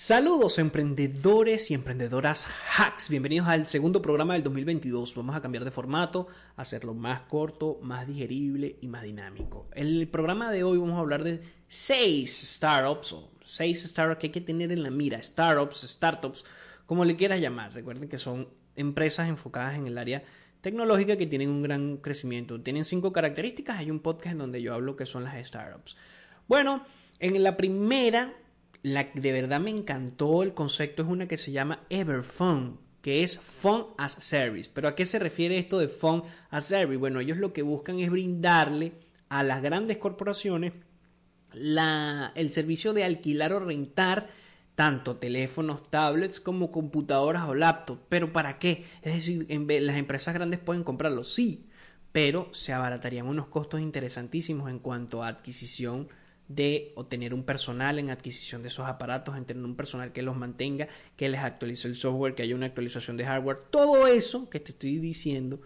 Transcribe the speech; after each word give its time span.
Saludos 0.00 0.60
emprendedores 0.60 1.72
y 1.72 1.74
emprendedoras 1.74 2.46
hacks. 2.76 3.08
Bienvenidos 3.08 3.48
al 3.48 3.66
segundo 3.66 4.00
programa 4.00 4.34
del 4.34 4.44
2022. 4.44 5.16
Vamos 5.16 5.34
a 5.34 5.40
cambiar 5.40 5.64
de 5.64 5.72
formato, 5.72 6.28
hacerlo 6.54 6.94
más 6.94 7.22
corto, 7.22 7.80
más 7.82 8.06
digerible 8.06 8.76
y 8.80 8.86
más 8.86 9.02
dinámico. 9.02 9.66
En 9.74 9.88
el 9.88 10.06
programa 10.06 10.52
de 10.52 10.62
hoy 10.62 10.78
vamos 10.78 10.98
a 10.98 11.00
hablar 11.00 11.24
de 11.24 11.40
seis 11.66 12.30
startups 12.30 13.12
o 13.12 13.32
seis 13.44 13.82
startups 13.82 14.20
que 14.20 14.26
hay 14.28 14.32
que 14.32 14.40
tener 14.40 14.70
en 14.70 14.84
la 14.84 14.90
mira. 14.92 15.20
Startups, 15.20 15.80
startups, 15.80 16.44
como 16.86 17.04
le 17.04 17.16
quieras 17.16 17.40
llamar. 17.40 17.74
Recuerden 17.74 18.08
que 18.08 18.18
son 18.18 18.48
empresas 18.76 19.28
enfocadas 19.28 19.74
en 19.74 19.88
el 19.88 19.98
área 19.98 20.22
tecnológica 20.60 21.16
que 21.16 21.26
tienen 21.26 21.50
un 21.50 21.64
gran 21.64 21.96
crecimiento. 21.96 22.60
Tienen 22.60 22.84
cinco 22.84 23.12
características. 23.12 23.78
Hay 23.78 23.90
un 23.90 23.98
podcast 23.98 24.34
en 24.34 24.38
donde 24.38 24.62
yo 24.62 24.74
hablo 24.74 24.94
que 24.94 25.06
son 25.06 25.24
las 25.24 25.44
startups. 25.44 25.96
Bueno, 26.46 26.84
en 27.18 27.42
la 27.42 27.56
primera 27.56 28.32
la 28.82 29.08
de 29.14 29.32
verdad 29.32 29.60
me 29.60 29.70
encantó 29.70 30.42
el 30.42 30.54
concepto 30.54 31.02
es 31.02 31.08
una 31.08 31.28
que 31.28 31.36
se 31.36 31.52
llama 31.52 31.84
Everphone, 31.90 32.74
que 33.02 33.22
es 33.22 33.38
Phone 33.38 33.86
as 33.96 34.12
Service. 34.12 34.70
Pero 34.72 34.88
¿a 34.88 34.94
qué 34.94 35.06
se 35.06 35.18
refiere 35.18 35.58
esto 35.58 35.78
de 35.78 35.88
Phone 35.88 36.22
as 36.50 36.64
Service? 36.64 36.98
Bueno, 36.98 37.20
ellos 37.20 37.38
lo 37.38 37.52
que 37.52 37.62
buscan 37.62 37.98
es 37.98 38.10
brindarle 38.10 38.92
a 39.28 39.42
las 39.42 39.62
grandes 39.62 39.98
corporaciones 39.98 40.72
la, 41.52 42.32
el 42.34 42.50
servicio 42.50 42.92
de 42.92 43.04
alquilar 43.04 43.52
o 43.52 43.60
rentar 43.60 44.28
tanto 44.74 45.16
teléfonos, 45.16 45.90
tablets 45.90 46.40
como 46.40 46.70
computadoras 46.70 47.48
o 47.48 47.54
laptops. 47.54 48.02
¿Pero 48.08 48.32
para 48.32 48.58
qué? 48.58 48.84
Es 49.02 49.14
decir, 49.14 49.46
las 49.82 49.96
empresas 49.96 50.34
grandes 50.34 50.60
pueden 50.60 50.84
comprarlo, 50.84 51.24
sí, 51.24 51.66
pero 52.12 52.48
se 52.52 52.72
abaratarían 52.72 53.26
unos 53.26 53.48
costos 53.48 53.80
interesantísimos 53.80 54.70
en 54.70 54.78
cuanto 54.78 55.22
a 55.22 55.28
adquisición 55.28 56.08
de 56.48 56.92
obtener 56.96 57.34
un 57.34 57.44
personal 57.44 57.98
en 57.98 58.10
adquisición 58.10 58.62
de 58.62 58.68
esos 58.68 58.86
aparatos, 58.86 59.36
en 59.36 59.44
tener 59.44 59.64
un 59.64 59.76
personal 59.76 60.12
que 60.12 60.22
los 60.22 60.36
mantenga, 60.36 60.88
que 61.16 61.28
les 61.28 61.40
actualice 61.40 61.88
el 61.88 61.94
software, 61.94 62.34
que 62.34 62.42
haya 62.42 62.54
una 62.54 62.66
actualización 62.66 63.16
de 63.16 63.26
hardware. 63.26 63.58
Todo 63.70 64.06
eso 64.06 64.48
que 64.48 64.60
te 64.60 64.72
estoy 64.72 64.98
diciendo 64.98 65.60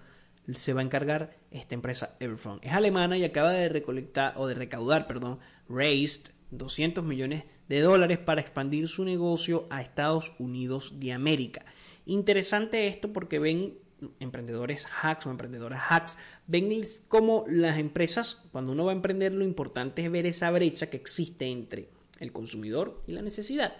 se 0.55 0.73
va 0.73 0.81
a 0.81 0.85
encargar 0.85 1.37
esta 1.51 1.75
empresa 1.75 2.17
Everphone. 2.19 2.61
Es 2.63 2.73
alemana 2.73 3.17
y 3.17 3.25
acaba 3.25 3.53
de 3.53 3.69
recolectar 3.69 4.35
o 4.37 4.47
de 4.49 4.55
recaudar, 4.55 5.07
perdón, 5.07 5.39
raised 5.69 6.33
200 6.51 7.05
millones 7.05 7.45
de 7.69 7.81
dólares 7.81 8.19
para 8.19 8.41
expandir 8.41 8.89
su 8.89 9.05
negocio 9.05 9.67
a 9.71 9.83
Estados 9.83 10.33
Unidos 10.39 10.99
de 10.99 11.13
América. 11.13 11.65
Interesante 12.05 12.89
esto 12.89 13.13
porque 13.13 13.39
ven 13.39 13.79
emprendedores 14.21 14.87
hacks 15.03 15.27
o 15.27 15.31
emprendedoras 15.31 15.83
hacks, 15.89 16.19
ven 16.47 16.71
cómo 17.09 17.45
las 17.49 17.79
empresas, 17.79 18.43
cuando 18.53 18.73
uno 18.73 18.85
va 18.85 18.93
a 18.93 18.95
emprender, 18.95 19.33
lo 19.33 19.45
importante 19.45 20.05
es 20.05 20.11
ver 20.11 20.27
esa 20.27 20.51
brecha 20.51 20.89
que 20.89 20.97
existe 20.97 21.47
entre 21.47 21.89
el 22.19 22.33
consumidor 22.33 23.03
y 23.07 23.13
la 23.13 23.23
necesidad. 23.23 23.75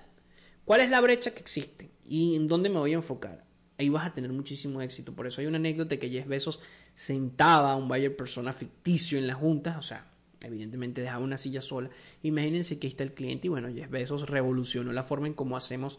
¿Cuál 0.65 0.81
es 0.83 0.91
la 0.91 1.01
brecha 1.01 1.33
que 1.33 1.41
existe? 1.41 1.91
¿Y 2.07 2.37
en 2.37 2.49
dónde 2.49 2.69
me 2.69 2.79
voy 2.79 2.93
a 2.93 2.97
enfocar? 2.97 3.45
Ahí 3.79 3.89
vas 3.89 4.07
a 4.07 4.15
tener 4.15 4.33
muchísimo 4.33 4.81
éxito. 4.81 5.15
Por 5.15 5.27
eso 5.27 5.41
hay 5.41 5.47
una 5.47 5.59
anécdota 5.59 5.97
que 5.97 6.11
Jeff 6.11 6.27
Bezos 6.27 6.61
sentaba 6.95 7.73
a 7.73 7.77
un 7.77 7.89
buyer 7.89 8.17
persona 8.17 8.53
ficticio 8.53 9.19
en 9.19 9.27
la 9.27 9.35
junta, 9.35 9.79
o 9.79 9.83
sea, 9.83 10.07
evidentemente 10.41 11.01
dejaba 11.01 11.25
una 11.25 11.39
silla 11.39 11.61
sola. 11.61 11.91
Imagínense 12.23 12.79
que 12.79 12.87
está 12.87 13.03
el 13.03 13.15
cliente 13.15 13.47
y 13.47 13.51
bueno, 13.51 13.73
Jeff 13.73 13.91
Bezos 13.91 14.29
revolucionó 14.29 14.93
la 14.93 15.03
forma 15.03 15.27
en 15.27 15.35
cómo 15.35 15.57
hacemos 15.57 15.99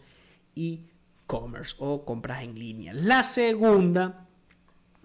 y 0.56 0.86
o 1.78 2.06
compras 2.06 2.44
en 2.44 2.58
línea. 2.58 2.94
La 2.94 3.24
segunda, 3.24 4.28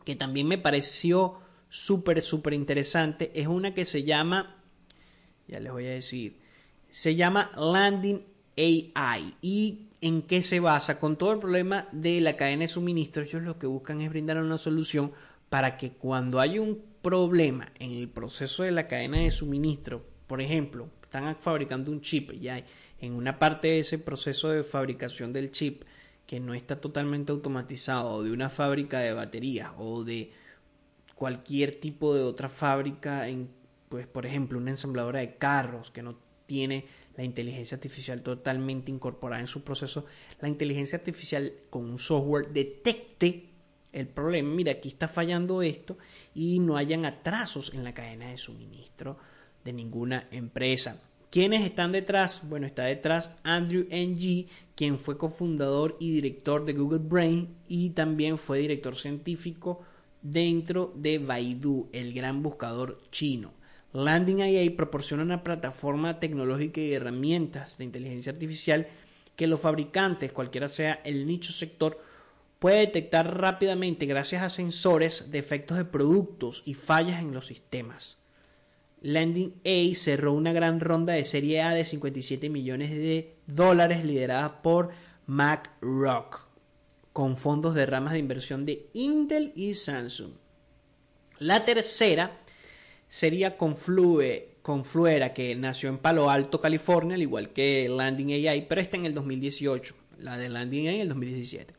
que 0.05 0.17
también 0.17 0.47
me 0.47 0.59
pareció 0.59 1.39
súper, 1.69 2.23
súper 2.23 2.55
interesante, 2.55 3.31
es 3.35 3.47
una 3.47 3.75
que 3.75 3.85
se 3.85 4.05
llama, 4.05 4.57
ya 5.47 5.61
les 5.61 5.73
voy 5.73 5.87
a 5.87 5.91
decir, 5.91 6.39
se 6.91 7.15
llama 7.15 7.51
Landing 7.57 8.25
AI. 8.57 9.35
¿Y 9.43 9.89
en 10.01 10.23
qué 10.23 10.43
se 10.43 10.61
basa? 10.61 10.99
Con 10.99 11.17
todo 11.17 11.33
el 11.33 11.39
problema 11.39 11.89
de 11.93 12.21
la 12.21 12.37
cadena 12.37 12.63
de 12.63 12.69
suministro, 12.69 13.23
ellos 13.23 13.43
lo 13.43 13.59
que 13.59 13.67
buscan 13.67 14.01
es 14.01 14.11
brindar 14.11 14.39
una 14.39 14.59
solución 14.59 15.13
para 15.49 15.77
que 15.77 15.93
cuando 15.93 16.41
hay 16.41 16.59
un 16.59 16.83
problema 17.01 17.73
en 17.79 17.93
el 17.93 18.09
proceso 18.09 18.63
de 18.65 18.73
la 18.73 18.87
cadena 18.87 19.19
de 19.19 19.31
suministro, 19.31 20.05
por 20.27 20.41
ejemplo, 20.43 20.89
están 21.03 21.37
fabricando 21.37 21.91
un 21.91 22.03
chip 22.03 22.33
y 22.35 22.49
hay 22.49 22.65
en 23.01 23.15
una 23.15 23.39
parte 23.39 23.69
de 23.69 23.79
ese 23.81 23.99
proceso 23.99 24.51
de 24.51 24.63
fabricación 24.63 25.33
del 25.33 25.51
chip 25.51 25.85
que 26.29 26.41
no 26.41 26.53
está 26.53 26.79
totalmente 26.79 27.33
automatizado, 27.33 28.23
de 28.23 28.31
una 28.31 28.51
fábrica 28.51 28.99
de 28.99 29.15
baterías 29.15 29.73
o 29.79 30.05
de 30.05 30.31
cualquier 31.15 31.81
tipo 31.81 32.15
de 32.15 32.23
otra 32.23 32.51
fábrica, 32.51 33.29
en, 33.29 33.49
pues 33.89 34.07
por 34.07 34.27
ejemplo 34.27 34.59
una 34.59 34.73
ensambladora 34.73 35.21
de 35.21 35.37
carros 35.37 35.91
que 35.91 36.03
no 36.03 36.19
tiene 36.45 36.85
la 37.17 37.25
inteligencia 37.25 37.77
artificial 37.77 38.21
totalmente 38.21 38.91
incorporada 38.91 39.41
en 39.41 39.47
su 39.47 39.65
proceso, 39.65 40.05
la 40.43 40.51
inteligencia 40.51 40.99
artificial 40.99 41.51
con 41.71 41.89
un 41.89 41.99
software 41.99 42.53
detecte 42.53 43.49
el 43.91 44.07
problema, 44.07 44.55
mira, 44.55 44.73
aquí 44.73 44.89
está 44.89 45.09
fallando 45.09 45.63
esto 45.63 45.97
y 46.35 46.59
no 46.59 46.77
hayan 46.77 47.07
atrasos 47.07 47.73
en 47.73 47.85
la 47.85 47.95
cadena 47.95 48.29
de 48.29 48.37
suministro 48.37 49.17
de 49.65 49.73
ninguna 49.73 50.29
empresa. 50.31 51.03
¿Quiénes 51.31 51.63
están 51.63 51.93
detrás? 51.93 52.49
Bueno, 52.49 52.67
está 52.67 52.85
detrás 52.85 53.35
Andrew 53.43 53.87
Ng, 53.91 54.47
quien 54.75 54.99
fue 54.99 55.19
cofundador 55.19 55.97
y 56.01 56.11
director 56.11 56.65
de 56.65 56.73
Google 56.73 57.01
Brain 57.03 57.55
y 57.69 57.91
también 57.91 58.39
fue 58.39 58.61
director 58.61 58.97
científico 58.97 59.83
dentro 60.23 60.91
de 60.97 61.19
Baidu, 61.19 61.91
el 61.93 62.15
gran 62.15 62.43
buscador 62.43 63.03
chino. 63.11 63.53
Landing 63.93 64.41
AI 64.41 64.71
proporciona 64.71 65.23
una 65.23 65.45
plataforma 65.45 66.19
tecnológica 66.19 66.81
y 66.81 66.95
herramientas 66.95 67.77
de 67.77 67.85
inteligencia 67.85 68.33
artificial 68.33 68.89
que 69.37 69.47
los 69.47 69.61
fabricantes, 69.61 70.33
cualquiera 70.33 70.69
sea 70.69 70.95
el 71.05 71.27
nicho 71.27 71.53
sector, 71.53 72.01
puede 72.59 72.81
detectar 72.81 73.39
rápidamente 73.39 74.07
gracias 74.07 74.43
a 74.43 74.49
sensores 74.49 75.31
defectos 75.31 75.77
de 75.77 75.85
productos 75.85 76.63
y 76.65 76.73
fallas 76.73 77.21
en 77.21 77.35
los 77.35 77.47
sistemas. 77.47 78.17
Landing 79.01 79.55
A 79.65 79.95
cerró 79.95 80.33
una 80.33 80.53
gran 80.53 80.81
ronda 80.81 81.13
de 81.13 81.25
serie 81.25 81.63
A 81.63 81.71
de 81.73 81.85
57 81.85 82.49
millones 82.49 82.91
de 82.91 83.37
dólares 83.47 84.05
liderada 84.05 84.61
por 84.63 84.91
MacRock, 85.27 86.49
con 87.13 87.37
fondos 87.37 87.75
de 87.75 87.87
ramas 87.87 88.15
de 88.15 88.19
inversión 88.19 88.67
de 88.67 88.89
Intel 88.93 89.53
y 89.55 89.75
Samsung. 89.75 90.33
La 91.39 91.65
tercera 91.65 92.33
sería 93.09 93.57
Conflue, 93.57 94.49
Confluera, 94.63 95.33
que 95.33 95.55
nació 95.55 95.89
en 95.89 95.99
Palo 95.99 96.31
Alto, 96.31 96.61
California, 96.61 97.15
al 97.15 97.23
igual 97.23 97.51
que 97.51 97.89
Landing 97.89 98.49
AI, 98.49 98.67
pero 98.69 98.81
está 98.81 98.97
en 98.97 99.07
el 99.07 99.15
2018. 99.15 99.95
La 100.19 100.37
de 100.37 100.49
Landing 100.49 100.89
AI 100.89 100.95
en 100.97 101.01
el 101.03 101.09
2017. 101.09 101.78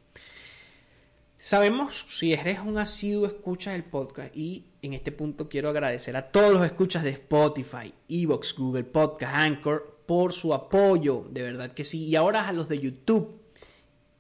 Sabemos 1.41 2.05
si 2.09 2.33
eres 2.33 2.59
un 2.59 2.77
asiduo 2.77 3.25
escucha 3.25 3.71
del 3.71 3.85
podcast 3.85 4.35
y 4.35 4.65
en 4.81 4.93
este 4.93 5.13
punto 5.13 5.47
quiero 5.47 5.69
agradecer 5.69 6.17
a 6.17 6.31
todos 6.31 6.51
los 6.51 6.65
escuchas 6.65 7.01
de 7.01 7.11
Spotify, 7.11 7.93
Evox, 8.09 8.53
Google 8.57 8.83
Podcast, 8.83 9.33
Anchor 9.35 10.01
por 10.05 10.33
su 10.33 10.53
apoyo, 10.53 11.25
de 11.31 11.41
verdad 11.41 11.71
que 11.71 11.85
sí. 11.85 12.03
Y 12.03 12.17
ahora 12.17 12.49
a 12.49 12.51
los 12.51 12.67
de 12.67 12.79
YouTube, 12.79 13.39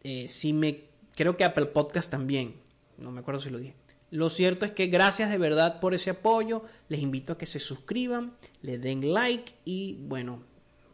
eh, 0.01 0.29
si 0.29 0.53
me 0.53 0.85
creo 1.13 1.35
que 1.35 1.43
Apple 1.43 1.65
Podcast 1.65 2.09
también, 2.09 2.55
no 2.97 3.11
me 3.11 3.19
acuerdo 3.19 3.41
si 3.41 3.49
lo 3.49 3.59
dije. 3.59 3.75
Lo 4.11 4.29
cierto 4.29 4.65
es 4.65 4.71
que 4.71 4.87
gracias 4.87 5.29
de 5.29 5.37
verdad 5.37 5.81
por 5.81 5.93
ese 5.93 6.11
apoyo. 6.11 6.63
Les 6.87 7.01
invito 7.01 7.33
a 7.33 7.37
que 7.37 7.45
se 7.45 7.59
suscriban, 7.59 8.37
le 8.61 8.77
den 8.77 9.13
like 9.13 9.55
y 9.65 9.97
bueno, 9.99 10.43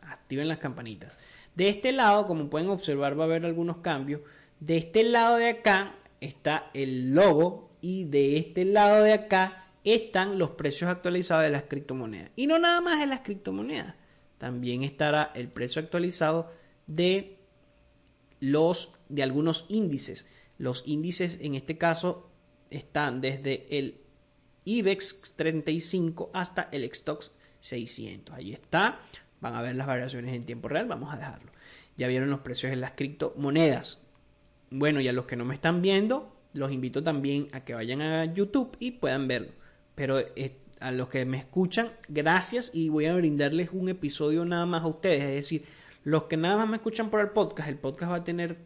activen 0.01 0.48
las 0.48 0.57
campanitas. 0.57 1.19
De 1.54 1.69
este 1.69 1.92
lado, 1.92 2.25
como 2.25 2.50
pueden 2.50 2.69
observar, 2.69 3.18
va 3.18 3.25
a 3.25 3.27
haber 3.27 3.45
algunos 3.45 3.77
cambios. 3.77 4.22
De 4.60 4.77
este 4.77 5.04
lado 5.04 5.38
de 5.38 5.50
acá 5.50 5.94
está 6.21 6.69
el 6.73 7.13
logo 7.13 7.71
y 7.81 8.06
de 8.06 8.38
este 8.38 8.65
lado 8.65 9.03
de 9.03 9.13
acá 9.13 9.67
están 9.83 10.39
los 10.39 10.51
precios 10.51 10.89
actualizados 10.89 11.44
de 11.44 11.51
las 11.51 11.63
criptomonedas. 11.63 12.31
Y 12.35 12.47
no 12.47 12.57
nada 12.59 12.81
más 12.81 13.00
de 13.00 13.07
las 13.07 13.21
criptomonedas, 13.21 13.95
también 14.38 14.83
estará 14.83 15.31
el 15.35 15.47
precio 15.47 15.81
actualizado 15.81 16.51
de 16.88 17.38
los 18.39 19.06
de 19.09 19.23
algunos 19.23 19.65
índices. 19.69 20.27
Los 20.57 20.83
índices 20.85 21.38
en 21.41 21.56
este 21.56 21.77
caso 21.77 22.29
están 22.69 23.21
desde 23.21 23.65
el 23.77 24.01
IBEX 24.65 25.35
35 25.35 26.31
hasta 26.33 26.69
el 26.71 26.89
STOXX 26.91 27.31
600. 27.59 28.35
Ahí 28.35 28.53
está 28.53 29.00
van 29.45 29.56
a 29.56 29.62
ver 29.62 29.75
las 29.75 29.88
variaciones 29.88 30.33
en 30.33 30.45
tiempo 30.45 30.67
real, 30.67 30.88
vamos 30.88 31.13
a 31.13 31.17
dejarlo. 31.17 31.51
Ya 31.97 32.07
vieron 32.07 32.29
los 32.29 32.39
precios 32.39 32.71
de 32.71 32.77
las 32.77 32.91
criptomonedas. 32.91 34.01
Bueno, 34.77 35.00
y 35.00 35.07
a 35.07 35.13
los 35.13 35.25
que 35.25 35.38
no 35.38 35.45
me 35.45 35.56
están 35.56 35.81
viendo, 35.81 36.36
los 36.54 36.69
invito 36.69 37.01
también 37.01 37.48
a 37.54 37.63
que 37.63 37.74
vayan 37.74 38.01
a 38.01 38.25
YouTube 38.33 38.75
y 38.77 38.92
puedan 38.92 39.25
verlo. 39.25 39.54
Pero 39.95 40.19
eh, 40.19 40.57
a 40.81 40.92
los 40.92 41.07
que 41.07 41.24
me 41.24 41.38
escuchan, 41.38 41.94
gracias 42.10 42.72
y 42.74 42.89
voy 42.89 43.06
a 43.06 43.16
brindarles 43.16 43.69
un 43.72 43.88
episodio 43.88 44.44
nada 44.44 44.66
más 44.66 44.83
a 44.83 44.88
ustedes. 44.88 45.24
Es 45.24 45.33
decir, 45.33 45.66
los 46.04 46.24
que 46.24 46.36
nada 46.36 46.57
más 46.57 46.68
me 46.68 46.75
escuchan 46.75 47.10
por 47.10 47.22
el 47.22 47.30
podcast, 47.30 47.69
el 47.69 47.77
podcast 47.77 48.12
va 48.12 48.18
a 48.18 48.24
tener 48.25 48.57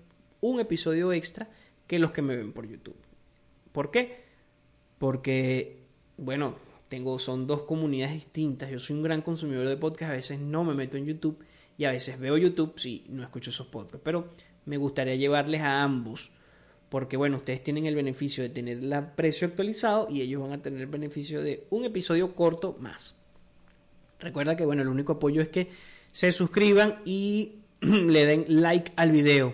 un 0.42 0.60
episodio 0.60 1.14
extra 1.14 1.48
que 1.86 2.00
los 2.00 2.12
que 2.12 2.24
me 2.24 2.36
ven 2.36 2.54
por 2.54 2.68
YouTube. 2.68 2.98
¿Por 3.72 3.92
qué? 3.92 4.24
Porque, 4.98 5.84
bueno, 6.18 6.56
tengo, 6.90 7.20
son 7.20 7.46
dos 7.46 7.62
comunidades 7.62 8.16
distintas. 8.16 8.72
Yo 8.72 8.80
soy 8.80 8.96
un 8.96 9.04
gran 9.04 9.22
consumidor 9.22 9.68
de 9.68 9.78
podcast, 9.78 10.12
a 10.12 10.16
veces 10.16 10.40
no 10.40 10.64
me 10.64 10.74
meto 10.74 10.98
en 10.98 11.06
YouTube 11.06 11.38
y 11.78 11.86
a 11.86 11.92
veces 11.92 12.20
veo 12.20 12.36
YouTube 12.36 12.74
si 12.80 13.06
no 13.10 13.22
escucho 13.22 13.52
esos 13.52 13.68
podcasts. 13.68 14.02
Pero 14.04 14.30
me 14.70 14.78
gustaría 14.78 15.16
llevarles 15.16 15.62
a 15.62 15.82
ambos. 15.82 16.30
Porque 16.90 17.18
bueno, 17.18 17.38
ustedes 17.38 17.64
tienen 17.64 17.88
el 17.88 17.96
beneficio 17.96 18.44
de 18.44 18.50
tener 18.50 18.78
el 18.78 19.04
precio 19.16 19.48
actualizado 19.48 20.08
y 20.10 20.22
ellos 20.22 20.42
van 20.44 20.54
a 20.54 20.62
tener 20.62 20.82
el 20.82 20.88
beneficio 20.88 21.42
de 21.42 21.66
un 21.72 21.86
episodio 21.86 22.36
corto 22.36 22.78
más. 22.80 23.20
Recuerda 24.20 24.56
que 24.56 24.66
bueno, 24.66 24.84
el 24.84 24.88
único 24.88 25.14
apoyo 25.14 25.42
es 25.42 25.50
que 25.50 25.70
se 26.12 26.32
suscriban 26.32 27.00
y 27.04 27.56
le 27.82 28.26
den 28.26 28.46
like 28.48 28.92
al 28.96 29.12
video. 29.12 29.54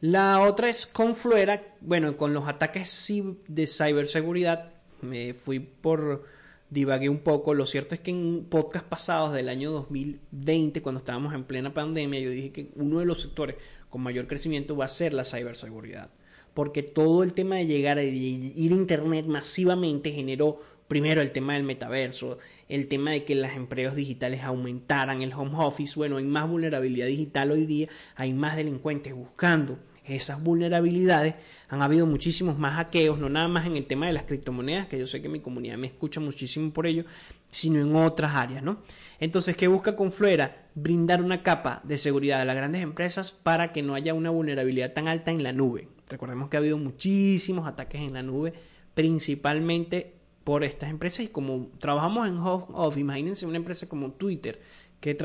La 0.00 0.40
otra 0.40 0.70
es 0.70 0.86
con 0.86 1.14
Fluera, 1.14 1.62
bueno, 1.82 2.16
con 2.16 2.32
los 2.32 2.48
ataques 2.48 3.12
de 3.46 3.66
ciberseguridad 3.66 4.72
me 5.02 5.34
fui 5.34 5.60
por 5.60 6.24
divagué 6.70 7.08
un 7.08 7.18
poco. 7.18 7.52
Lo 7.52 7.66
cierto 7.66 7.94
es 7.94 8.00
que 8.00 8.12
en 8.12 8.46
podcast 8.48 8.86
pasados 8.86 9.34
del 9.34 9.48
año 9.48 9.70
2020, 9.72 10.80
cuando 10.80 11.00
estábamos 11.00 11.34
en 11.34 11.44
plena 11.44 11.74
pandemia, 11.74 12.20
yo 12.20 12.30
dije 12.30 12.52
que 12.52 12.70
uno 12.76 13.00
de 13.00 13.04
los 13.04 13.20
sectores 13.20 13.56
con 13.90 14.02
mayor 14.02 14.26
crecimiento 14.26 14.76
va 14.76 14.86
a 14.86 14.88
ser 14.88 15.12
la 15.12 15.24
ciberseguridad. 15.24 16.10
Porque 16.54 16.82
todo 16.82 17.22
el 17.22 17.34
tema 17.34 17.56
de 17.56 17.66
llegar 17.66 17.98
a 17.98 18.02
ir 18.02 18.72
a 18.72 18.74
Internet 18.74 19.26
masivamente 19.26 20.12
generó 20.12 20.60
primero 20.88 21.20
el 21.20 21.30
tema 21.30 21.54
del 21.54 21.62
metaverso, 21.62 22.38
el 22.68 22.88
tema 22.88 23.12
de 23.12 23.24
que 23.24 23.36
las 23.36 23.54
empleos 23.54 23.94
digitales 23.94 24.42
aumentaran, 24.42 25.22
el 25.22 25.32
home 25.32 25.52
office, 25.58 25.94
bueno, 25.96 26.16
hay 26.16 26.24
más 26.24 26.48
vulnerabilidad 26.48 27.06
digital 27.06 27.52
hoy 27.52 27.66
día, 27.66 27.88
hay 28.16 28.32
más 28.32 28.56
delincuentes 28.56 29.14
buscando 29.14 29.78
esas 30.10 30.42
vulnerabilidades, 30.42 31.34
han 31.68 31.82
habido 31.82 32.06
muchísimos 32.06 32.58
más 32.58 32.74
hackeos, 32.74 33.18
no 33.18 33.28
nada 33.28 33.48
más 33.48 33.66
en 33.66 33.76
el 33.76 33.86
tema 33.86 34.06
de 34.06 34.12
las 34.12 34.24
criptomonedas, 34.24 34.88
que 34.88 34.98
yo 34.98 35.06
sé 35.06 35.22
que 35.22 35.28
mi 35.28 35.40
comunidad 35.40 35.78
me 35.78 35.86
escucha 35.86 36.20
muchísimo 36.20 36.72
por 36.72 36.86
ello, 36.86 37.04
sino 37.50 37.80
en 37.80 37.94
otras 37.94 38.34
áreas, 38.34 38.62
¿no? 38.62 38.78
Entonces, 39.18 39.56
¿qué 39.56 39.68
busca 39.68 39.96
Confluera? 39.96 40.68
Brindar 40.74 41.22
una 41.22 41.42
capa 41.42 41.80
de 41.84 41.98
seguridad 41.98 42.40
a 42.40 42.44
las 42.44 42.56
grandes 42.56 42.82
empresas 42.82 43.30
para 43.32 43.72
que 43.72 43.82
no 43.82 43.94
haya 43.94 44.14
una 44.14 44.30
vulnerabilidad 44.30 44.92
tan 44.92 45.08
alta 45.08 45.30
en 45.30 45.42
la 45.42 45.52
nube. 45.52 45.88
Recordemos 46.08 46.48
que 46.48 46.56
ha 46.56 46.60
habido 46.60 46.78
muchísimos 46.78 47.66
ataques 47.66 48.00
en 48.00 48.12
la 48.12 48.22
nube, 48.22 48.52
principalmente 48.94 50.14
por 50.44 50.64
estas 50.64 50.90
empresas 50.90 51.20
y 51.20 51.28
como 51.28 51.68
trabajamos 51.78 52.26
en 52.28 52.38
home 52.38 52.64
office, 52.72 53.00
imagínense 53.00 53.46
una 53.46 53.58
empresa 53.58 53.88
como 53.88 54.12
Twitter 54.12 54.60
que, 55.00 55.16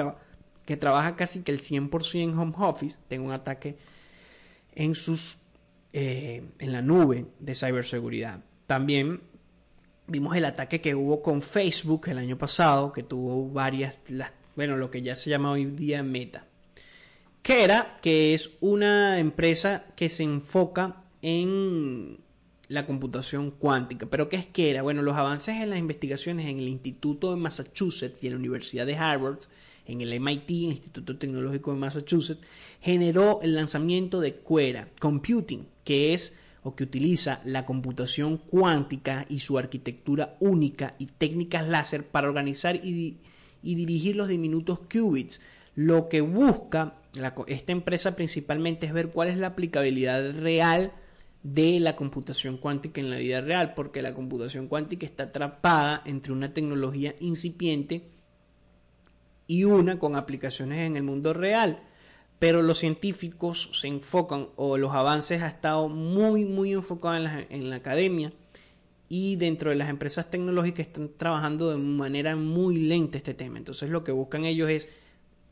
que 0.65 0.77
trabaja 0.77 1.15
casi 1.15 1.41
que 1.41 1.51
el 1.51 1.61
100% 1.61 2.21
en 2.21 2.37
home 2.37 2.53
office, 2.57 2.97
tenga 3.07 3.25
un 3.25 3.31
ataque 3.31 3.77
en 4.75 4.95
sus 4.95 5.39
eh, 5.97 6.43
en 6.59 6.73
la 6.73 6.81
nube 6.81 7.25
de 7.39 7.55
ciberseguridad. 7.55 8.41
También 8.67 9.21
vimos 10.07 10.35
el 10.35 10.43
ataque 10.43 10.81
que 10.81 10.93
hubo 10.93 11.21
con 11.21 11.41
Facebook 11.41 12.09
el 12.09 12.17
año 12.17 12.37
pasado, 12.37 12.91
que 12.91 13.03
tuvo 13.03 13.49
varias, 13.49 13.99
bueno, 14.55 14.75
lo 14.75 14.91
que 14.91 15.01
ya 15.01 15.15
se 15.15 15.29
llama 15.29 15.51
hoy 15.51 15.65
día 15.65 16.03
Meta. 16.03 16.45
Que 17.41 17.63
era 17.63 17.97
que 18.01 18.33
es 18.33 18.51
una 18.59 19.19
empresa 19.19 19.85
que 19.95 20.09
se 20.09 20.23
enfoca 20.23 21.03
en 21.21 22.17
la 22.67 22.85
computación 22.85 23.51
cuántica. 23.51 24.05
¿Pero 24.07 24.29
qué 24.29 24.37
es 24.37 24.45
que 24.45 24.71
era? 24.71 24.81
Bueno, 24.81 25.01
los 25.01 25.15
avances 25.15 25.55
en 25.55 25.69
las 25.69 25.79
investigaciones 25.79 26.47
en 26.47 26.59
el 26.59 26.67
Instituto 26.67 27.31
de 27.31 27.37
Massachusetts 27.37 28.23
y 28.23 28.27
en 28.27 28.33
la 28.33 28.39
Universidad 28.39 28.85
de 28.85 28.95
Harvard 28.95 29.39
en 29.85 30.01
el 30.01 30.19
MIT, 30.19 30.49
Instituto 30.49 31.17
Tecnológico 31.17 31.71
de 31.71 31.77
Massachusetts, 31.77 32.41
generó 32.81 33.39
el 33.41 33.55
lanzamiento 33.55 34.19
de 34.19 34.35
Quera 34.39 34.89
Computing, 34.99 35.67
que 35.83 36.13
es 36.13 36.39
o 36.63 36.75
que 36.75 36.83
utiliza 36.83 37.41
la 37.45 37.65
computación 37.65 38.37
cuántica 38.37 39.25
y 39.29 39.39
su 39.39 39.59
arquitectura 39.59 40.35
única 40.39 40.95
y 40.97 41.05
técnicas 41.05 41.67
láser 41.67 42.07
para 42.07 42.27
organizar 42.27 42.75
y, 42.75 43.19
dirigir 43.61 44.15
los 44.15 44.27
diminutos 44.27 44.79
qubits. 44.91 45.41
Lo 45.75 46.09
que 46.09 46.21
busca 46.21 46.95
esta 47.47 47.71
empresa 47.71 48.15
principalmente 48.15 48.87
es 48.87 48.93
ver 48.93 49.09
cuál 49.09 49.27
es 49.27 49.37
la 49.37 49.47
aplicabilidad 49.47 50.39
real 50.39 50.91
de 51.45 51.79
la 51.79 51.95
computación 51.95 52.57
cuántica 52.57 52.99
en 52.99 53.11
la 53.11 53.17
vida 53.17 53.39
real, 53.39 53.75
porque 53.75 54.01
la 54.01 54.15
computación 54.15 54.67
cuántica 54.67 55.05
está 55.05 55.25
atrapada 55.25 56.01
entre 56.05 56.31
una 56.31 56.55
tecnología 56.55 57.13
incipiente 57.19 58.09
y 59.45 59.63
una 59.65 59.99
con 59.99 60.15
aplicaciones 60.15 60.79
en 60.79 60.97
el 60.97 61.03
mundo 61.03 61.33
real. 61.33 61.83
Pero 62.39 62.63
los 62.63 62.79
científicos 62.79 63.69
se 63.79 63.87
enfocan 63.87 64.47
o 64.55 64.75
los 64.77 64.95
avances 64.95 65.43
ha 65.43 65.47
estado 65.47 65.87
muy, 65.87 66.45
muy 66.45 66.73
enfocados 66.73 67.17
en 67.17 67.23
la, 67.25 67.45
en 67.47 67.69
la 67.69 67.75
academia 67.75 68.33
y 69.07 69.35
dentro 69.35 69.69
de 69.69 69.75
las 69.75 69.89
empresas 69.89 70.31
tecnológicas 70.31 70.87
están 70.87 71.11
trabajando 71.15 71.69
de 71.69 71.77
manera 71.77 72.35
muy 72.35 72.79
lenta 72.79 73.19
este 73.19 73.35
tema. 73.35 73.59
Entonces 73.59 73.91
lo 73.91 74.03
que 74.03 74.11
buscan 74.11 74.45
ellos 74.45 74.71
es 74.71 74.87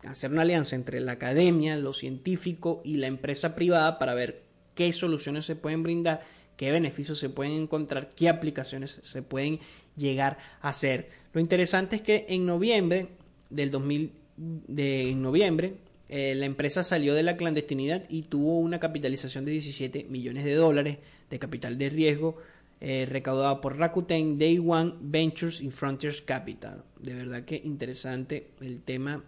hacer 0.07 0.31
una 0.31 0.41
alianza 0.41 0.75
entre 0.75 0.99
la 1.01 1.11
academia, 1.11 1.77
lo 1.77 1.93
científico 1.93 2.81
y 2.83 2.97
la 2.97 3.05
empresa 3.05 3.53
privada 3.53 3.99
para 3.99 4.15
ver 4.15 4.42
qué 4.75 4.91
soluciones 4.93 5.45
se 5.45 5.55
pueden 5.55 5.83
brindar, 5.83 6.21
qué 6.57 6.71
beneficios 6.71 7.19
se 7.19 7.29
pueden 7.29 7.53
encontrar, 7.53 8.11
qué 8.15 8.29
aplicaciones 8.29 8.99
se 9.03 9.21
pueden 9.21 9.59
llegar 9.95 10.37
a 10.61 10.69
hacer. 10.69 11.09
Lo 11.33 11.41
interesante 11.41 11.97
es 11.97 12.01
que 12.01 12.25
en 12.29 12.45
noviembre 12.45 13.07
del 13.49 13.71
2000, 13.71 14.11
de, 14.37 15.13
noviembre, 15.15 15.75
eh, 16.09 16.35
la 16.35 16.45
empresa 16.45 16.83
salió 16.83 17.13
de 17.13 17.23
la 17.23 17.37
clandestinidad 17.37 18.03
y 18.09 18.23
tuvo 18.23 18.59
una 18.59 18.79
capitalización 18.79 19.45
de 19.45 19.51
17 19.51 20.05
millones 20.09 20.43
de 20.43 20.55
dólares 20.55 20.97
de 21.29 21.39
capital 21.39 21.77
de 21.77 21.89
riesgo 21.89 22.37
eh, 22.81 23.07
recaudado 23.09 23.61
por 23.61 23.77
Rakuten, 23.77 24.37
Day 24.37 24.59
One 24.59 24.95
Ventures 24.99 25.61
y 25.61 25.69
Frontiers 25.69 26.21
Capital. 26.21 26.83
De 26.99 27.13
verdad 27.13 27.45
que 27.45 27.55
interesante 27.55 28.49
el 28.59 28.81
tema 28.81 29.23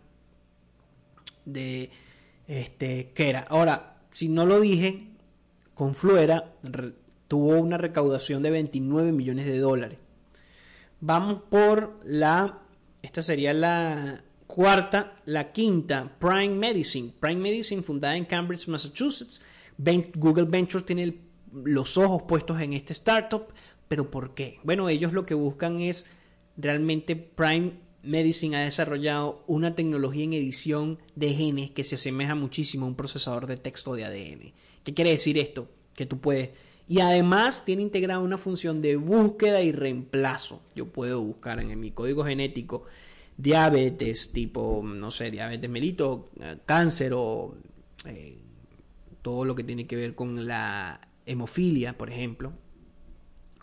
de 1.46 1.90
este. 2.48 3.14
Ahora, 3.48 3.98
si 4.12 4.28
no 4.28 4.46
lo 4.46 4.60
dije, 4.60 5.08
Confluera 5.76 6.56
tuvo 7.28 7.60
una 7.60 7.78
recaudación 7.78 8.42
de 8.42 8.50
29 8.50 9.12
millones 9.12 9.46
de 9.46 9.60
dólares. 9.60 10.00
Vamos 11.00 11.44
por 11.50 12.00
la 12.04 12.66
esta 13.06 13.22
sería 13.22 13.54
la 13.54 14.24
cuarta. 14.48 15.22
La 15.26 15.52
quinta, 15.52 16.12
Prime 16.18 16.56
Medicine. 16.56 17.12
Prime 17.20 17.40
Medicine, 17.40 17.84
fundada 17.84 18.18
en 18.18 18.26
Cambridge, 18.26 18.68
Massachusetts. 18.68 19.42
Google 20.16 20.46
Ventures 20.46 20.88
tiene 20.88 21.16
los 21.54 21.98
ojos 21.98 22.24
puestos 22.24 22.60
en 22.60 22.74
este 22.74 22.94
startup. 22.94 23.44
¿Pero 23.88 24.10
por 24.10 24.34
qué? 24.34 24.58
Bueno, 24.64 24.90
ellos 24.90 25.14
lo 25.14 25.24
que 25.24 25.36
buscan 25.36 25.82
es 25.82 26.08
realmente 26.58 27.16
Prime 27.16 27.74
Medicine 28.02 28.58
ha 28.58 28.62
desarrollado 28.62 29.44
una 29.46 29.76
tecnología 29.76 30.24
en 30.24 30.34
edición 30.34 30.98
de 31.16 31.36
genes 31.36 31.70
que 31.70 31.84
se 31.84 31.96
asemeja 31.96 32.34
muchísimo 32.34 32.88
a 32.88 32.90
un 32.90 32.96
procesador 32.96 33.46
de 33.46 33.58
texto 33.58 33.94
de 33.94 34.06
ADN. 34.06 34.54
¿Qué 34.86 34.94
quiere 34.94 35.12
decir 35.12 35.38
esto? 35.38 35.68
Que 35.94 36.06
tú 36.06 36.20
puedes 36.20 36.52
y 36.88 37.00
además 37.00 37.66
tiene 37.66 37.82
integrada 37.82 38.20
una 38.20 38.38
función 38.38 38.82
de 38.82 38.96
búsqueda 38.96 39.62
y 39.62 39.72
reemplazo. 39.72 40.62
Yo 40.76 40.88
puedo 40.88 41.22
buscar 41.22 41.60
en, 41.60 41.80
mi 41.80 41.92
código 41.92 42.24
genético 42.24 42.86
diabetes 43.38 44.32
tipo, 44.32 44.82
no 44.86 45.12
sé, 45.12 45.32
diabetes 45.32 45.70
melito, 45.70 46.30
eh, 46.40 46.58
cáncer 46.66 47.14
o 47.14 47.56
eh, 48.06 48.38
todo 49.22 49.44
lo 49.44 49.56
que 49.56 49.64
tiene 49.64 49.88
que 49.88 49.96
ver 49.96 50.16
con 50.16 50.48
la 50.48 51.02
hemofilia, 51.26 51.98
por 51.98 52.12
ejemplo, 52.12 52.54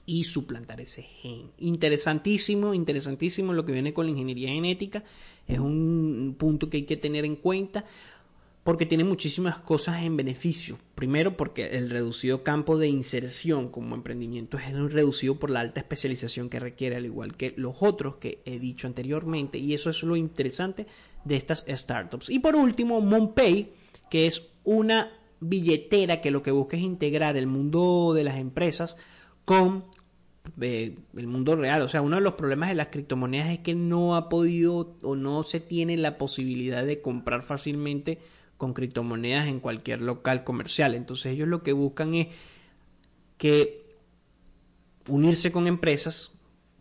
y 0.04 0.24
suplantar 0.24 0.80
ese 0.80 1.02
gen. 1.02 1.52
Interesantísimo, 1.58 2.74
interesantísimo 2.74 3.52
lo 3.52 3.64
que 3.64 3.72
viene 3.72 3.94
con 3.94 4.06
la 4.06 4.10
ingeniería 4.10 4.50
genética. 4.50 5.04
Es 5.46 5.60
un 5.60 6.34
punto 6.36 6.68
que 6.68 6.78
hay 6.78 6.84
que 6.84 6.96
tener 6.96 7.24
en 7.24 7.36
cuenta 7.36 7.84
porque 8.64 8.86
tiene 8.86 9.04
muchísimas 9.04 9.58
cosas 9.58 10.02
en 10.02 10.16
beneficio. 10.16 10.78
Primero, 10.94 11.36
porque 11.36 11.66
el 11.76 11.90
reducido 11.90 12.44
campo 12.44 12.78
de 12.78 12.88
inserción 12.88 13.68
como 13.68 13.96
emprendimiento 13.96 14.56
es 14.56 14.72
reducido 14.92 15.38
por 15.38 15.50
la 15.50 15.60
alta 15.60 15.80
especialización 15.80 16.48
que 16.48 16.60
requiere, 16.60 16.96
al 16.96 17.06
igual 17.06 17.36
que 17.36 17.54
los 17.56 17.76
otros 17.80 18.16
que 18.16 18.40
he 18.44 18.60
dicho 18.60 18.86
anteriormente. 18.86 19.58
Y 19.58 19.74
eso 19.74 19.90
es 19.90 20.02
lo 20.04 20.14
interesante 20.14 20.86
de 21.24 21.36
estas 21.36 21.64
startups. 21.68 22.30
Y 22.30 22.38
por 22.38 22.54
último, 22.54 23.00
MonPay, 23.00 23.72
que 24.08 24.26
es 24.26 24.42
una 24.62 25.10
billetera 25.40 26.20
que 26.20 26.30
lo 26.30 26.42
que 26.42 26.52
busca 26.52 26.76
es 26.76 26.84
integrar 26.84 27.36
el 27.36 27.48
mundo 27.48 28.12
de 28.14 28.22
las 28.22 28.36
empresas 28.36 28.96
con 29.44 29.86
eh, 30.60 30.96
el 31.16 31.26
mundo 31.26 31.56
real. 31.56 31.82
O 31.82 31.88
sea, 31.88 32.00
uno 32.00 32.14
de 32.14 32.22
los 32.22 32.34
problemas 32.34 32.68
de 32.68 32.76
las 32.76 32.88
criptomonedas 32.88 33.50
es 33.50 33.58
que 33.58 33.74
no 33.74 34.14
ha 34.14 34.28
podido 34.28 34.96
o 35.02 35.16
no 35.16 35.42
se 35.42 35.58
tiene 35.58 35.96
la 35.96 36.16
posibilidad 36.16 36.84
de 36.84 37.00
comprar 37.00 37.42
fácilmente 37.42 38.20
con 38.62 38.74
criptomonedas 38.74 39.48
en 39.48 39.58
cualquier 39.58 40.00
local 40.02 40.44
comercial. 40.44 40.94
Entonces 40.94 41.32
ellos 41.32 41.48
lo 41.48 41.64
que 41.64 41.72
buscan 41.72 42.14
es 42.14 42.28
que 43.36 43.84
unirse 45.08 45.50
con 45.50 45.66
empresas 45.66 46.30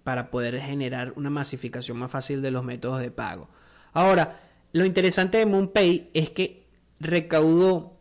para 0.04 0.30
poder 0.30 0.60
generar 0.62 1.12
una 1.16 1.32
masificación 1.32 1.98
más 1.98 2.12
fácil 2.12 2.44
de 2.44 2.52
los 2.52 2.64
métodos 2.64 3.02
de 3.02 3.10
pago. 3.10 3.50
Ahora, 3.94 4.44
lo 4.74 4.86
interesante 4.86 5.40
de 5.40 5.48
MoonPay 5.48 6.10
es 6.14 6.30
que 6.30 6.68
recaudó 7.00 7.98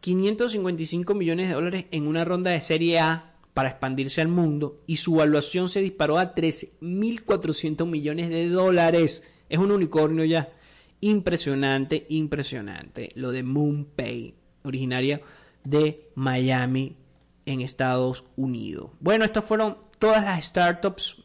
555 0.00 1.14
millones 1.14 1.46
de 1.46 1.54
dólares 1.54 1.84
en 1.92 2.08
una 2.08 2.24
ronda 2.24 2.50
de 2.50 2.60
serie 2.62 2.98
A 2.98 3.36
para 3.54 3.68
expandirse 3.68 4.22
al 4.22 4.28
mundo 4.28 4.82
y 4.88 4.96
su 4.96 5.14
valuación 5.14 5.68
se 5.68 5.82
disparó 5.82 6.18
a 6.18 6.34
13.400 6.34 7.86
millones 7.86 8.28
de 8.28 8.48
dólares. 8.48 9.22
Es 9.48 9.60
un 9.60 9.70
unicornio 9.70 10.24
ya. 10.24 10.48
Impresionante, 11.04 12.06
impresionante. 12.08 13.10
Lo 13.14 13.30
de 13.30 13.42
MoonPay, 13.42 14.34
originaria 14.62 15.20
de 15.62 16.10
Miami 16.14 16.96
en 17.44 17.60
Estados 17.60 18.24
Unidos. 18.36 18.92
Bueno, 19.00 19.26
estas 19.26 19.44
fueron 19.44 19.76
todas 19.98 20.24
las 20.24 20.42
startups 20.46 21.22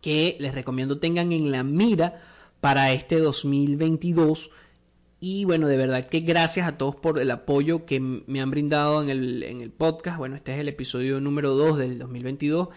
que 0.00 0.36
les 0.38 0.54
recomiendo 0.54 1.00
tengan 1.00 1.32
en 1.32 1.50
la 1.50 1.64
mira 1.64 2.22
para 2.60 2.92
este 2.92 3.18
2022. 3.18 4.52
Y 5.18 5.44
bueno, 5.44 5.66
de 5.66 5.76
verdad 5.76 6.04
que 6.04 6.20
gracias 6.20 6.68
a 6.68 6.78
todos 6.78 6.94
por 6.94 7.18
el 7.18 7.32
apoyo 7.32 7.86
que 7.86 7.98
me 7.98 8.40
han 8.40 8.52
brindado 8.52 9.02
en 9.02 9.08
el, 9.08 9.42
en 9.42 9.60
el 9.60 9.72
podcast. 9.72 10.18
Bueno, 10.18 10.36
este 10.36 10.54
es 10.54 10.60
el 10.60 10.68
episodio 10.68 11.20
número 11.20 11.56
2 11.56 11.78
del 11.78 11.98
2022. 11.98 12.68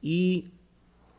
Y 0.00 0.52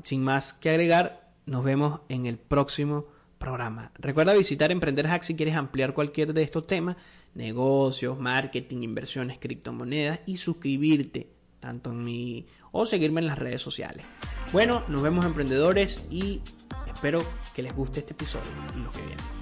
sin 0.03 0.23
más 0.23 0.53
que 0.53 0.71
agregar, 0.71 1.31
nos 1.45 1.63
vemos 1.63 1.99
en 2.09 2.25
el 2.25 2.39
próximo 2.39 3.15
programa. 3.37 3.91
Recuerda 3.95 4.33
visitar 4.33 4.71
Emprender 4.71 5.07
Hack 5.07 5.23
si 5.23 5.35
quieres 5.35 5.55
ampliar 5.55 5.93
cualquier 5.93 6.33
de 6.33 6.43
estos 6.43 6.67
temas, 6.67 6.97
negocios, 7.33 8.19
marketing, 8.19 8.83
inversiones, 8.83 9.39
criptomonedas 9.39 10.19
y 10.25 10.37
suscribirte 10.37 11.29
tanto 11.59 11.91
en 11.91 12.03
mi 12.03 12.47
o 12.71 12.85
seguirme 12.85 13.21
en 13.21 13.27
las 13.27 13.39
redes 13.39 13.61
sociales. 13.61 14.05
Bueno, 14.51 14.83
nos 14.87 15.01
vemos 15.01 15.25
emprendedores 15.25 16.07
y 16.11 16.41
espero 16.91 17.23
que 17.55 17.63
les 17.63 17.75
guste 17.75 17.99
este 17.99 18.13
episodio 18.13 18.51
y 18.75 18.81
los 18.81 18.95
que 18.95 19.01
vienen. 19.01 19.36